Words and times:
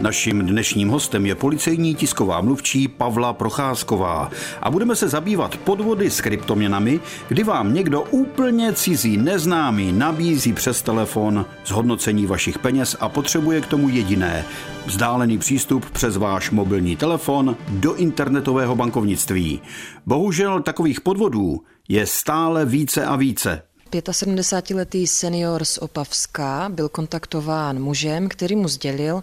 Naším 0.00 0.46
dnešním 0.46 0.88
hostem 0.88 1.26
je 1.26 1.34
policejní 1.34 1.94
tisková 1.94 2.40
mluvčí 2.40 2.88
Pavla 2.88 3.32
Procházková 3.32 4.30
a 4.62 4.70
budeme 4.70 4.96
se 4.96 5.08
zabývat 5.08 5.56
podvody 5.56 6.10
s 6.10 6.20
kryptoměnami, 6.20 7.00
kdy 7.28 7.44
vám 7.44 7.74
někdo 7.74 8.02
úplně 8.02 8.72
cizí 8.72 9.16
neznámý 9.16 9.92
nabízí 9.92 10.52
přes 10.52 10.82
telefon 10.82 11.46
zhodnocení 11.66 12.26
vašich 12.26 12.58
peněz 12.58 12.96
a 13.00 13.08
potřebuje 13.08 13.60
k 13.60 13.66
tomu 13.66 13.88
jediné 13.88 14.44
vzdálený 14.86 15.38
přístup 15.38 15.90
přes 15.90 16.16
váš 16.16 16.50
mobilní 16.50 16.96
telefon 16.96 17.56
do 17.68 17.94
internetového 17.94 18.76
bankovnictví. 18.76 19.60
Bohužel 20.06 20.62
takových 20.62 21.00
podvodů 21.00 21.60
je 21.88 22.06
stále 22.06 22.64
více 22.64 23.04
a 23.04 23.16
více. 23.16 23.67
75-letý 23.94 25.06
senior 25.06 25.64
z 25.64 25.78
Opavska 25.78 26.68
byl 26.68 26.88
kontaktován 26.88 27.78
mužem, 27.78 28.28
který 28.28 28.56
mu 28.56 28.68
sdělil, 28.68 29.22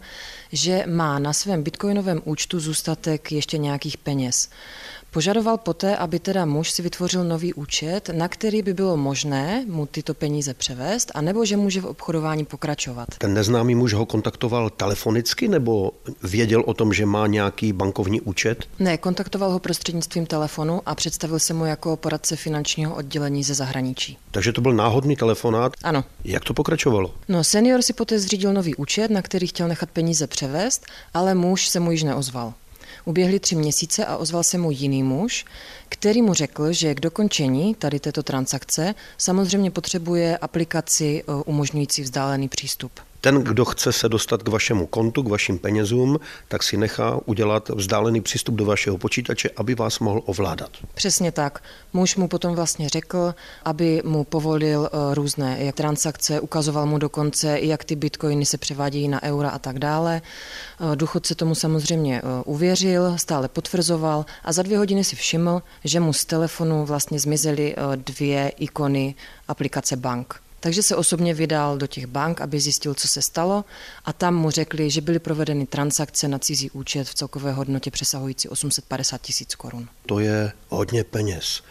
že 0.52 0.84
má 0.88 1.20
na 1.20 1.34
svém 1.34 1.64
bitcoinovém 1.64 2.22
účtu 2.26 2.60
zůstatek 2.60 3.32
ještě 3.32 3.58
nějakých 3.58 3.98
peněz. 3.98 4.50
Požadoval 5.16 5.58
poté, 5.58 5.98
aby 5.98 6.20
teda 6.20 6.46
muž 6.46 6.72
si 6.72 6.82
vytvořil 6.82 7.24
nový 7.24 7.54
účet, 7.54 8.10
na 8.14 8.28
který 8.28 8.62
by 8.62 8.74
bylo 8.74 8.98
možné 8.98 9.66
mu 9.68 9.86
tyto 9.86 10.14
peníze 10.14 10.54
převést, 10.54 11.12
anebo 11.16 11.46
že 11.46 11.58
může 11.58 11.82
v 11.82 11.86
obchodování 11.86 12.46
pokračovat. 12.46 13.08
Ten 13.18 13.34
neznámý 13.34 13.76
muž 13.76 13.94
ho 13.94 14.06
kontaktoval 14.06 14.70
telefonicky 14.70 15.48
nebo 15.48 15.92
věděl 16.24 16.64
o 16.66 16.74
tom, 16.74 16.94
že 16.94 17.06
má 17.06 17.28
nějaký 17.28 17.74
bankovní 17.74 18.22
účet? 18.22 18.66
Ne, 18.80 18.98
kontaktoval 18.98 19.52
ho 19.52 19.60
prostřednictvím 19.60 20.26
telefonu 20.26 20.82
a 20.86 20.96
představil 20.96 21.40
se 21.40 21.54
mu 21.54 21.66
jako 21.66 21.98
poradce 21.98 22.36
finančního 22.36 22.96
oddělení 22.96 23.44
ze 23.44 23.54
zahraničí. 23.54 24.18
Takže 24.32 24.52
to 24.52 24.62
byl 24.62 24.74
náhodný 24.74 25.16
telefonát? 25.16 25.74
Ano. 25.84 26.04
Jak 26.24 26.44
to 26.44 26.54
pokračovalo? 26.54 27.14
No, 27.28 27.44
senior 27.44 27.82
si 27.82 27.94
poté 27.94 28.20
zřídil 28.20 28.54
nový 28.54 28.76
účet, 28.76 29.12
na 29.12 29.22
který 29.22 29.48
chtěl 29.48 29.68
nechat 29.68 29.90
peníze 29.90 30.28
převést, 30.28 30.86
ale 31.14 31.36
muž 31.36 31.68
se 31.68 31.80
mu 31.80 31.92
již 31.92 32.04
neozval. 32.04 32.54
Uběhly 33.06 33.40
tři 33.40 33.56
měsíce 33.56 34.06
a 34.06 34.18
ozval 34.18 34.44
se 34.44 34.58
mu 34.58 34.72
jiný 34.72 35.04
muž, 35.04 35.46
který 35.90 36.22
mu 36.22 36.34
řekl, 36.34 36.74
že 36.74 36.96
k 36.96 37.00
dokončení 37.00 37.76
tady 37.76 38.00
této 38.00 38.24
transakce 38.24 38.96
samozřejmě 39.18 39.72
potřebuje 39.72 40.38
aplikaci 40.38 41.24
eh, 41.28 41.32
umožňující 41.46 42.02
vzdálený 42.02 42.48
přístup. 42.48 42.92
Ten, 43.26 43.44
kdo 43.44 43.66
chce 43.66 43.94
se 43.94 44.10
dostat 44.10 44.44
k 44.44 44.48
vašemu 44.48 44.86
kontu, 44.86 45.24
k 45.24 45.30
vašim 45.30 45.60
penězům, 45.60 46.20
tak 46.48 46.64
si 46.64 46.78
nechá 46.78 47.20
udělat 47.26 47.70
vzdálený 47.70 48.22
přístup 48.22 48.56
do 48.56 48.66
vašeho 48.66 48.98
počítače, 48.98 49.50
aby 49.58 49.76
vás 49.76 50.00
mohl 50.00 50.22
ovládat. 50.26 50.70
Přesně 50.94 51.32
tak. 51.32 51.64
Muž 51.94 52.16
mu 52.16 52.28
potom 52.28 52.56
vlastně 52.56 52.90
řekl, 52.90 53.36
aby 53.64 54.02
mu 54.06 54.24
povolil 54.24 54.90
eh, 54.94 55.16
různé 55.16 55.58
jak 55.60 55.76
transakce, 55.76 56.40
ukazoval 56.40 56.86
mu 56.86 56.98
dokonce, 56.98 57.60
jak 57.60 57.84
ty 57.84 57.96
bitcoiny 57.96 58.46
se 58.46 58.58
převádějí 58.58 59.08
na 59.08 59.24
eura 59.24 59.50
a 59.50 59.60
tak 59.60 59.80
dále. 59.80 60.22
Eh, 60.22 60.96
důchodce 60.96 61.36
tomu 61.36 61.56
samozřejmě 61.56 62.22
eh, 62.22 62.44
uvěřil, 62.46 63.18
stále 63.18 63.48
potvrzoval 63.48 64.26
a 64.44 64.52
za 64.52 64.62
dvě 64.62 64.78
hodiny 64.78 65.04
si 65.04 65.16
všiml, 65.16 65.62
že 65.84 66.00
mu 66.00 66.14
z 66.14 66.26
telefonu 66.26 66.86
vlastně 66.86 67.20
zmizely 67.20 67.76
dvě 67.96 68.50
ikony 68.50 69.16
aplikace 69.48 69.96
bank. 69.96 70.45
Takže 70.60 70.84
se 70.84 70.96
osobně 70.96 71.34
vydal 71.34 71.78
do 71.78 71.88
těch 71.88 72.06
bank, 72.06 72.42
aby 72.42 72.60
zjistil, 72.60 72.94
co 72.94 73.08
se 73.08 73.22
stalo 73.22 73.66
a 74.06 74.14
tam 74.14 74.36
mu 74.36 74.52
řekli, 74.52 74.90
že 74.90 75.02
byly 75.02 75.20
provedeny 75.20 75.66
transakce 75.66 76.28
na 76.28 76.40
cizí 76.40 76.72
účet 76.72 77.08
v 77.08 77.14
celkové 77.14 77.52
hodnotě 77.52 77.92
přesahující 77.92 78.50
850 78.50 79.22
tisíc 79.22 79.56
korun. 79.56 79.88
To 80.06 80.20
je 80.20 80.52
hodně 80.70 81.04
peněz. 81.04 81.62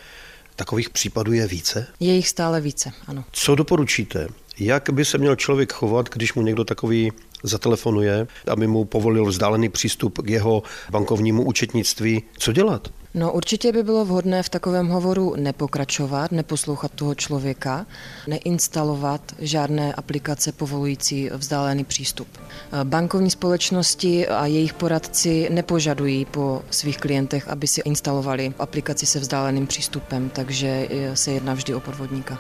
Takových 0.57 0.91
případů 0.91 1.33
je 1.33 1.47
více? 1.47 1.87
Je 2.01 2.15
jich 2.15 2.29
stále 2.29 2.61
více, 2.61 2.93
ano. 3.07 3.25
Co 3.33 3.55
doporučíte? 3.55 4.29
Jak 4.59 4.91
by 4.91 5.05
se 5.05 5.19
měl 5.19 5.37
člověk 5.37 5.73
chovat, 5.73 6.09
když 6.09 6.35
mu 6.35 6.43
někdo 6.43 6.65
takový 6.65 7.13
zatelefonuje, 7.43 8.27
aby 8.49 8.67
mu 8.67 8.85
povolil 8.85 9.25
vzdálený 9.27 9.69
přístup 9.69 10.19
k 10.19 10.31
jeho 10.31 10.63
bankovnímu 10.91 11.43
účetnictví? 11.43 12.23
Co 12.39 12.53
dělat? 12.53 12.89
No 13.17 13.33
určitě 13.33 13.73
by 13.73 13.83
bylo 13.83 14.05
vhodné 14.05 14.43
v 14.43 14.49
takovém 14.49 14.89
hovoru 14.89 15.35
nepokračovat, 15.37 16.33
neposlouchat 16.33 16.93
toho 16.95 17.15
člověka, 17.15 17.87
neinstalovat 18.27 19.21
žádné 19.39 19.95
aplikace 19.95 20.53
povolující 20.53 21.31
vzdálený 21.35 21.85
přístup. 21.85 22.29
Bankovní 22.85 23.31
společnosti 23.31 24.29
a 24.29 24.47
jejich 24.47 24.75
poradci 24.75 25.49
nepožadují 25.53 26.25
po 26.25 26.63
svých 26.71 26.99
klientech, 26.99 27.49
aby 27.49 27.67
si 27.67 27.81
instalovali 27.81 28.53
aplikaci 28.59 29.07
se 29.07 29.21
vzdáleným 29.21 29.67
přístupem, 29.67 30.31
takže 30.35 30.89
se 31.15 31.33
jedná 31.33 31.55
vždy 31.55 31.75
o 31.75 31.81
podvodníka. 31.81 32.39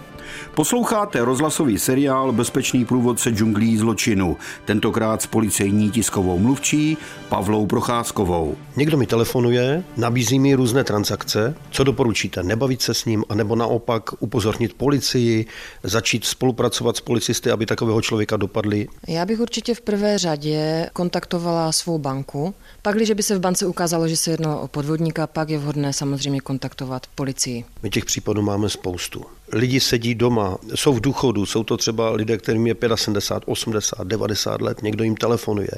Posloucháte 0.54 1.24
rozhlasový 1.24 1.78
seriál 1.78 2.32
Bezpečný 2.32 2.84
průvodce 2.84 3.30
džunglí 3.30 3.76
zločinu, 3.76 4.36
tentokrát 4.64 5.22
s 5.22 5.26
policejní 5.26 5.90
tiskovou 5.90 6.38
mluvčí 6.38 6.96
Pavlou 7.28 7.66
Procházkovou. 7.66 8.56
Někdo 8.76 8.96
mi 8.96 9.06
telefonuje, 9.06 9.84
nabízí 9.96 10.38
mi 10.38 10.54
různé 10.64 10.84
transakce. 10.84 11.54
Co 11.70 11.84
doporučíte? 11.84 12.42
Nebavit 12.42 12.82
se 12.82 12.94
s 12.94 13.04
ním, 13.04 13.25
anebo 13.28 13.56
naopak 13.56 14.22
upozornit 14.22 14.75
policii, 14.75 15.47
začít 15.82 16.25
spolupracovat 16.25 16.97
s 16.97 17.00
policisty, 17.00 17.50
aby 17.50 17.66
takového 17.66 18.02
člověka 18.02 18.36
dopadli? 18.36 18.88
Já 19.08 19.26
bych 19.26 19.41
určitě 19.41 19.75
v 19.75 19.80
prvé 19.80 20.19
řadě 20.19 20.91
kontaktovala 20.92 21.72
svou 21.72 21.98
banku. 21.98 22.54
Pak, 22.82 22.97
když 22.97 23.10
by 23.10 23.22
se 23.22 23.36
v 23.36 23.41
bance 23.41 23.66
ukázalo, 23.66 24.08
že 24.08 24.16
se 24.16 24.30
jednalo 24.30 24.60
o 24.60 24.69
podvodníka, 24.69 25.26
pak 25.26 25.50
je 25.50 25.58
vhodné 25.58 25.92
samozřejmě 25.92 26.41
kontaktovat 26.41 27.06
policii. 27.14 27.64
My 27.82 27.91
těch 27.91 28.04
případů 28.04 28.42
máme 28.42 28.69
spoustu 28.69 29.25
lidi 29.54 29.81
sedí 29.81 30.15
doma, 30.15 30.59
jsou 30.75 30.92
v 30.92 31.00
důchodu, 31.00 31.47
jsou 31.47 31.65
to 31.65 31.76
třeba 31.76 32.10
lidé, 32.10 32.38
kterým 32.38 32.66
je 32.66 32.75
75, 32.94 33.53
80, 33.53 34.06
90 34.06 34.60
let, 34.60 34.82
někdo 34.82 35.04
jim 35.04 35.16
telefonuje. 35.16 35.69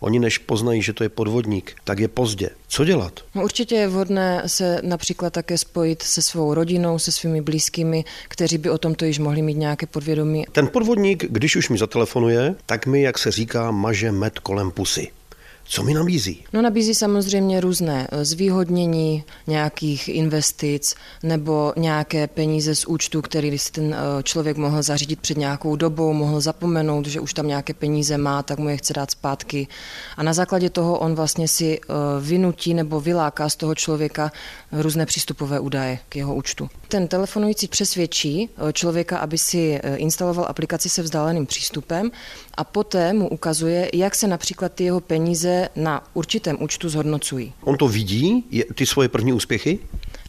Oni 0.00 0.18
než 0.18 0.38
poznají, 0.38 0.82
že 0.82 0.92
to 0.92 1.02
je 1.02 1.08
podvodník, 1.08 1.76
tak 1.84 1.98
je 1.98 2.08
pozdě. 2.08 2.50
Co 2.68 2.84
dělat? 2.84 3.20
No 3.34 3.42
určitě 3.42 3.74
je 3.74 3.88
vhodné 3.88 4.42
se 4.46 4.80
například 4.82 5.32
také 5.32 5.58
spojit 5.58 6.02
se 6.02 6.22
svou 6.22 6.54
rodinou, 6.54 6.98
se 6.98 7.12
svými 7.12 7.42
blízkými, 7.42 8.04
kteří 8.28 8.58
by 8.58 8.70
o 8.70 8.78
tomto 8.78 9.04
již 9.04 9.18
mohli 9.18 9.42
mít 9.42 9.56
nějaké 9.56 9.86
podvědomí. 9.86 10.44
Ten 10.52 10.68
podvodník, 10.68 11.24
když 11.28 11.56
už 11.56 11.68
mi 11.68 11.78
zatelefonuje, 11.78 12.54
tak 12.66 12.86
mi, 12.86 13.02
jak 13.02 13.18
se 13.18 13.30
říká, 13.30 13.70
maže 13.70 14.12
med 14.12 14.38
kolem 14.38 14.70
pusy. 14.70 15.10
Co 15.66 15.82
mi 15.82 15.94
nabízí? 15.94 16.44
No 16.52 16.62
nabízí 16.62 16.94
samozřejmě 16.94 17.60
různé 17.60 18.08
eh, 18.10 18.24
zvýhodnění 18.24 19.24
nějakých 19.46 20.08
investic 20.08 20.94
nebo 21.22 21.72
nějaké 21.76 22.26
peníze 22.26 22.74
z 22.74 22.84
účtu, 22.86 23.22
který 23.22 23.58
si 23.58 23.72
ten 23.72 23.94
eh, 23.94 24.22
člověk 24.22 24.56
mohl 24.56 24.82
zařídit 24.82 25.20
před 25.20 25.36
nějakou 25.36 25.76
dobou, 25.76 26.12
mohl 26.12 26.40
zapomenout, 26.40 27.06
že 27.06 27.20
už 27.20 27.34
tam 27.34 27.46
nějaké 27.46 27.74
peníze 27.74 28.18
má, 28.18 28.42
tak 28.42 28.58
mu 28.58 28.68
je 28.68 28.76
chce 28.76 28.92
dát 28.92 29.10
zpátky. 29.10 29.66
A 30.16 30.22
na 30.22 30.32
základě 30.32 30.70
toho 30.70 30.98
on 30.98 31.14
vlastně 31.14 31.48
si 31.48 31.80
eh, 31.80 31.92
vynutí 32.20 32.74
nebo 32.74 33.00
vyláká 33.00 33.48
z 33.48 33.56
toho 33.56 33.74
člověka 33.74 34.32
různé 34.72 35.06
přístupové 35.06 35.60
údaje 35.60 35.98
k 36.08 36.16
jeho 36.16 36.34
účtu. 36.34 36.68
Ten 36.88 37.08
telefonující 37.08 37.68
přesvědčí 37.68 38.48
člověka, 38.72 39.18
aby 39.18 39.38
si 39.38 39.80
instaloval 39.96 40.46
aplikaci 40.48 40.88
se 40.88 41.02
vzdáleným 41.02 41.46
přístupem 41.46 42.10
a 42.54 42.64
poté 42.64 43.12
mu 43.12 43.28
ukazuje, 43.28 43.90
jak 43.94 44.14
se 44.14 44.26
například 44.26 44.72
ty 44.72 44.84
jeho 44.84 45.00
peníze 45.00 45.53
na 45.76 46.04
určitém 46.14 46.56
účtu 46.60 46.88
zhodnocují. 46.88 47.52
On 47.64 47.76
to 47.76 47.88
vidí, 47.88 48.44
ty 48.74 48.86
svoje 48.86 49.08
první 49.08 49.32
úspěchy? 49.32 49.78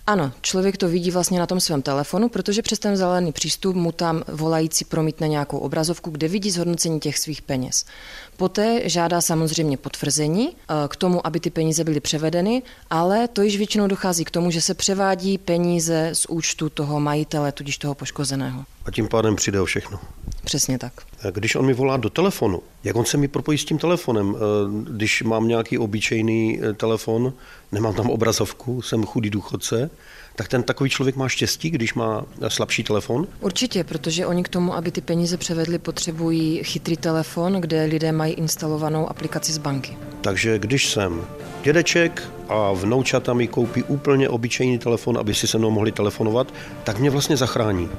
Ano, 0.08 0.32
člověk 0.42 0.78
to 0.78 0.88
vidí 0.88 1.12
vlastně 1.12 1.40
na 1.40 1.46
tom 1.46 1.60
svém 1.60 1.82
telefonu, 1.82 2.30
protože 2.30 2.62
přes 2.62 2.80
ten 2.80 2.98
zelený 2.98 3.32
přístup 3.32 3.76
mu 3.76 3.92
tam 3.92 4.24
volající 4.28 4.86
promítne 4.86 5.28
nějakou 5.28 5.58
obrazovku, 5.58 6.10
kde 6.10 6.28
vidí 6.28 6.52
zhodnocení 6.52 7.00
těch 7.00 7.18
svých 7.18 7.42
peněz. 7.42 7.86
Poté 8.38 8.90
žádá 8.90 9.22
samozřejmě 9.22 9.78
potvrzení 9.78 10.50
eh, 10.50 10.74
k 10.88 10.96
tomu, 10.96 11.28
aby 11.28 11.40
ty 11.40 11.50
peníze 11.50 11.84
byly 11.84 12.00
převedeny, 12.00 12.62
ale 12.90 13.28
to 13.28 13.42
již 13.42 13.58
většinou 13.58 13.88
dochází 13.88 14.26
k 14.26 14.32
tomu, 14.32 14.52
že 14.52 14.62
se 14.62 14.74
převádí 14.74 15.38
peníze 15.38 16.10
z 16.14 16.26
účtu 16.26 16.70
toho 16.70 17.00
majitele, 17.00 17.52
tudíž 17.52 17.78
toho 17.78 17.96
poškozeného. 17.96 18.66
A 18.86 18.92
tím 18.92 19.08
pádem 19.08 19.36
přijde 19.36 19.62
o 19.62 19.66
všechno. 19.66 20.00
Přesně 20.44 20.80
tak. 20.80 20.94
Když 21.32 21.56
on 21.56 21.66
mi 21.66 21.74
volá 21.74 21.98
do 21.98 22.10
telefonu, 22.10 22.62
jak 22.86 22.96
on 22.96 23.06
se 23.06 23.18
mi 23.18 23.28
propojí 23.28 23.58
s 23.58 23.66
tím 23.66 23.78
telefonem? 23.78 24.36
Eh, 24.36 24.40
když 24.92 25.24
mám 25.24 25.48
nějaký 25.48 25.78
obyčejný 25.78 26.60
eh, 26.62 26.74
telefon, 26.74 27.34
nemám 27.72 27.94
tam 27.94 28.10
obrazovku, 28.10 28.82
jsem 28.82 29.06
chudý 29.06 29.30
důchodce, 29.30 29.90
tak 30.36 30.48
ten 30.48 30.64
takový 30.64 30.90
člověk 30.90 31.16
má 31.16 31.30
štěstí, 31.30 31.70
když 31.70 31.94
má 31.94 32.26
slabší 32.48 32.84
telefon? 32.84 33.28
Určitě, 33.40 33.84
protože 33.84 34.26
oni 34.26 34.44
k 34.44 34.50
tomu, 34.50 34.76
aby 34.76 34.92
ty 34.92 35.02
peníze 35.02 35.38
převedli, 35.38 35.80
potřebují 35.80 36.64
chytrý 36.64 36.98
telefon, 36.98 37.54
kde 37.54 37.86
lidé 37.86 38.12
mají 38.12 38.34
instalovanou 38.34 39.10
aplikaci 39.10 39.54
z 39.54 39.58
banky. 39.58 39.98
Takže 40.22 40.60
když 40.60 40.90
jsem 40.90 41.26
dědeček 41.64 42.24
a 42.50 42.72
vnoučata 42.72 43.34
mi 43.34 43.48
koupí 43.48 43.84
úplně 43.84 44.30
obyčejný 44.30 44.80
telefon, 44.80 45.18
aby 45.18 45.34
si 45.34 45.48
se 45.48 45.58
mnou 45.58 45.72
mohli 45.72 45.92
telefonovat, 45.92 46.54
tak 46.84 47.00
mě 47.00 47.10
vlastně 47.10 47.38
zachrání. 47.38 47.90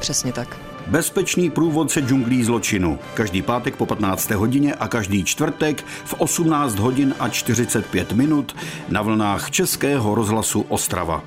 Přesně 0.00 0.32
tak. 0.32 0.56
Bezpečný 0.86 1.50
průvodce 1.50 2.00
džunglí 2.00 2.44
zločinu. 2.44 2.98
Každý 3.14 3.42
pátek 3.42 3.76
po 3.76 3.86
15. 3.86 4.30
hodině 4.36 4.74
a 4.74 4.88
každý 4.88 5.24
čtvrtek 5.24 5.84
v 6.04 6.14
18 6.18 6.78
hodin 6.78 7.14
a 7.18 7.28
45 7.28 8.12
minut 8.12 8.56
na 8.88 9.02
vlnách 9.02 9.50
Českého 9.50 10.14
rozhlasu 10.14 10.60
Ostrava. 10.68 11.22